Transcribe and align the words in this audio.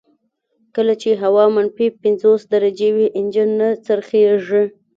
کله 0.75 0.93
چې 1.01 1.09
هوا 1.23 1.45
منفي 1.55 1.87
پنځوس 2.01 2.41
درجې 2.53 2.89
وي 2.95 3.07
انجن 3.19 3.49
نه 3.59 3.67
څرخیږي 3.85 4.63